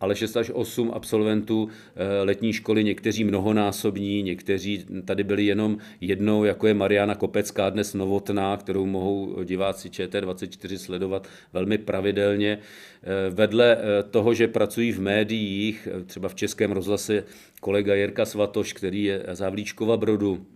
ale 0.00 0.16
6 0.16 0.36
až 0.36 0.50
8 0.54 0.90
absolventů 0.94 1.68
eh, 1.68 2.22
letní 2.22 2.52
školy, 2.52 2.84
někteří 2.84 3.24
mnohonásobní, 3.24 4.22
někteří 4.22 4.84
tady 5.04 5.24
byli 5.24 5.44
jenom 5.46 5.78
jednou, 6.00 6.44
jako 6.44 6.66
je 6.66 6.74
Mariana 6.74 7.14
Kopecká, 7.14 7.70
dnes 7.70 7.94
novotná, 7.94 8.56
kterou 8.56 8.86
mohou 8.86 9.42
diváci 9.44 9.88
ČT24 9.88 10.76
sledovat 10.76 11.28
velmi 11.52 11.78
pravidelně. 11.78 12.58
Eh, 12.58 13.30
vedle 13.30 13.76
eh, 13.76 14.02
toho, 14.02 14.34
že 14.34 14.48
pracují 14.48 14.92
v 14.92 15.00
médiích, 15.00 15.88
třeba 16.06 16.28
v 16.28 16.34
Českém 16.34 16.72
rozhlase 16.72 17.24
kolega 17.60 17.94
Jirka 17.94 18.24
Svatoš, 18.24 18.72
který 18.72 19.04
je 19.04 19.22
z 19.32 19.40
Havlíčkova 19.40 19.96
Brodu, 19.96 20.46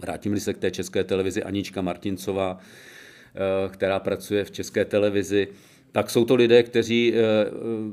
vrátím 0.00 0.40
se 0.40 0.54
k 0.54 0.58
té 0.58 0.70
české 0.70 1.04
televizi 1.04 1.42
Anička 1.42 1.82
Martincová, 1.82 2.58
která 3.70 4.00
pracuje 4.00 4.44
v 4.44 4.50
české 4.50 4.84
televizi, 4.84 5.48
tak 5.92 6.10
jsou 6.10 6.24
to 6.24 6.34
lidé, 6.34 6.62
kteří 6.62 7.12
eh, 7.14 7.20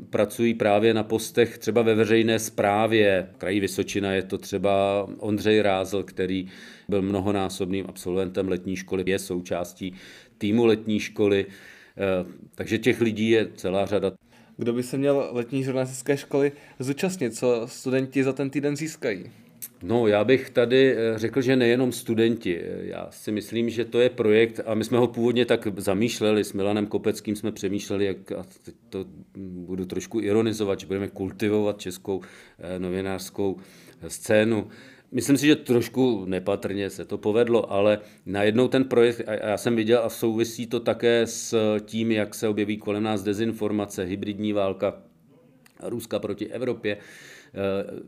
pracují 0.10 0.54
právě 0.54 0.94
na 0.94 1.04
postech 1.04 1.58
třeba 1.58 1.82
ve 1.82 1.96
veřejné 1.96 2.40
správě. 2.40 3.30
V 3.34 3.38
kraji 3.38 3.60
Vysočina 3.60 4.14
je 4.14 4.24
to 4.24 4.38
třeba 4.38 5.08
Ondřej 5.20 5.62
Rázl, 5.62 6.04
který 6.04 6.48
byl 6.90 7.02
mnohonásobným 7.02 7.86
absolventem 7.90 8.48
letní 8.48 8.76
školy, 8.76 9.04
je 9.08 9.20
součástí 9.20 9.94
týmu 10.38 10.66
letní 10.66 11.00
školy, 11.00 11.46
eh, 11.46 12.26
takže 12.56 12.78
těch 12.78 13.02
lidí 13.02 13.30
je 13.30 13.48
celá 13.56 13.86
řada. 13.86 14.12
Kdo 14.58 14.74
by 14.74 14.84
se 14.84 14.98
měl 14.98 15.30
letní 15.32 15.64
žurnalistické 15.64 16.18
školy 16.18 16.52
zúčastnit, 16.80 17.36
co 17.36 17.62
studenti 17.66 18.24
za 18.24 18.34
ten 18.34 18.50
týden 18.50 18.76
získají? 18.76 19.43
No, 19.86 20.08
já 20.08 20.24
bych 20.24 20.50
tady 20.50 20.96
eh, 20.96 21.18
řekl, 21.18 21.42
že 21.42 21.56
nejenom 21.56 21.92
studenti. 21.92 22.62
Já 22.82 23.08
si 23.10 23.32
myslím, 23.32 23.70
že 23.70 23.86
to 23.86 24.00
je 24.00 24.10
projekt, 24.10 24.60
a 24.66 24.74
my 24.74 24.84
jsme 24.84 24.98
ho 24.98 25.08
původně 25.08 25.46
tak 25.46 25.68
zamýšleli, 25.78 26.44
s 26.44 26.54
Milanem 26.54 26.86
Kopeckým 26.88 27.36
jsme 27.36 27.52
přemýšleli, 27.52 28.06
jak, 28.06 28.32
a 28.32 28.44
teď 28.66 28.76
to 28.90 29.06
budu 29.38 29.86
trošku 29.86 30.20
ironizovat, 30.20 30.80
že 30.80 30.88
budeme 30.88 31.08
kultivovat 31.08 31.80
českou 31.80 32.22
eh, 32.60 32.80
novinářskou 32.80 33.58
scénu. 34.08 34.68
Myslím 35.12 35.38
si, 35.38 35.48
že 35.48 35.56
trošku 35.56 36.26
nepatrně 36.26 36.90
se 36.90 37.06
to 37.06 37.18
povedlo, 37.18 37.72
ale 37.72 38.00
najednou 38.26 38.68
ten 38.68 38.84
projekt, 38.84 39.22
a 39.28 39.34
já 39.34 39.58
jsem 39.58 39.76
viděl, 39.76 40.02
a 40.04 40.10
souvisí 40.10 40.68
to 40.68 40.80
také 40.80 41.28
s 41.28 41.78
tím, 41.80 42.12
jak 42.12 42.36
se 42.36 42.48
objeví 42.48 42.78
kolem 42.78 43.04
nás 43.04 43.24
dezinformace, 43.24 44.04
hybridní 44.04 44.54
válka 44.54 45.02
Ruska 45.84 46.20
proti 46.20 46.48
Evropě, 46.48 46.98
Eh, 46.98 47.43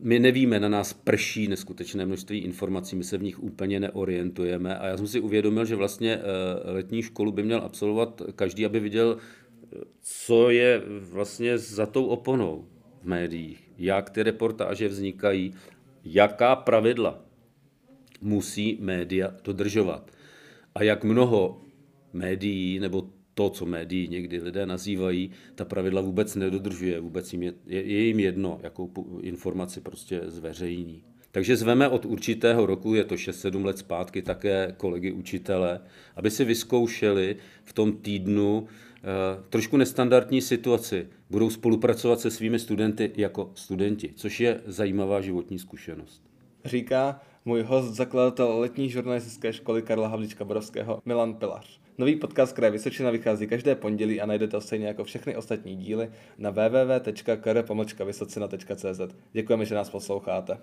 my 0.00 0.18
nevíme, 0.18 0.60
na 0.60 0.68
nás 0.68 0.92
prší 0.92 1.48
neskutečné 1.48 2.06
množství 2.06 2.38
informací, 2.38 2.96
my 2.96 3.04
se 3.04 3.18
v 3.18 3.22
nich 3.22 3.42
úplně 3.42 3.80
neorientujeme 3.80 4.78
a 4.78 4.86
já 4.86 4.96
jsem 4.96 5.06
si 5.06 5.20
uvědomil, 5.20 5.64
že 5.64 5.76
vlastně 5.76 6.18
eh, 6.18 6.70
letní 6.70 7.02
školu 7.02 7.32
by 7.32 7.42
měl 7.42 7.58
absolvovat 7.58 8.22
každý, 8.36 8.66
aby 8.66 8.80
viděl, 8.80 9.18
co 10.00 10.50
je 10.50 10.82
vlastně 11.00 11.58
za 11.58 11.86
tou 11.86 12.06
oponou 12.06 12.66
v 13.02 13.06
médiích, 13.06 13.70
jak 13.78 14.10
ty 14.10 14.22
reportáže 14.22 14.88
vznikají, 14.88 15.54
jaká 16.04 16.56
pravidla 16.56 17.22
musí 18.20 18.78
média 18.80 19.34
dodržovat 19.44 20.10
a 20.74 20.82
jak 20.82 21.04
mnoho 21.04 21.62
médií 22.12 22.78
nebo 22.78 23.10
to, 23.38 23.50
co 23.50 23.66
médií 23.66 24.08
někdy 24.08 24.42
lidé 24.42 24.66
nazývají, 24.66 25.30
ta 25.54 25.64
pravidla 25.64 26.00
vůbec 26.00 26.34
nedodržuje, 26.34 27.00
vůbec 27.00 27.32
jim 27.32 27.42
je, 27.42 27.52
je, 27.66 28.00
jim 28.06 28.20
jedno, 28.20 28.58
jakou 28.62 28.90
informaci 29.20 29.80
prostě 29.80 30.20
zveřejní. 30.26 31.02
Takže 31.32 31.56
zveme 31.56 31.88
od 31.88 32.04
určitého 32.04 32.66
roku, 32.66 32.94
je 32.94 33.04
to 33.04 33.14
6-7 33.14 33.64
let 33.64 33.78
zpátky, 33.78 34.22
také 34.22 34.74
kolegy 34.76 35.12
učitele, 35.12 35.80
aby 36.16 36.30
si 36.30 36.44
vyzkoušeli 36.44 37.36
v 37.64 37.72
tom 37.72 37.92
týdnu 37.92 38.66
eh, 38.66 39.02
trošku 39.48 39.76
nestandardní 39.76 40.40
situaci. 40.42 41.08
Budou 41.30 41.50
spolupracovat 41.50 42.20
se 42.20 42.30
svými 42.30 42.58
studenty 42.58 43.12
jako 43.16 43.50
studenti, 43.54 44.12
což 44.16 44.40
je 44.40 44.60
zajímavá 44.66 45.20
životní 45.20 45.58
zkušenost. 45.58 46.22
Říká 46.64 47.20
můj 47.44 47.62
host, 47.62 47.94
zakladatel 47.94 48.58
letní 48.58 48.90
žurnalistické 48.90 49.52
školy 49.52 49.82
Karla 49.82 50.08
Havlíčka 50.08 50.44
Borovského, 50.44 51.00
Milan 51.04 51.34
Pilař. 51.34 51.85
Nový 51.98 52.16
podcast 52.16 52.52
Kraje 52.52 52.70
Vysočina 52.70 53.10
vychází 53.10 53.46
každé 53.46 53.74
pondělí 53.74 54.20
a 54.20 54.26
najdete 54.26 54.56
ho 54.56 54.60
stejně 54.60 54.86
jako 54.86 55.04
všechny 55.04 55.36
ostatní 55.36 55.76
díly 55.76 56.10
na 56.38 56.50
www.kr.vysocina.cz. 56.50 59.00
Děkujeme, 59.32 59.64
že 59.64 59.74
nás 59.74 59.90
posloucháte. 59.90 60.58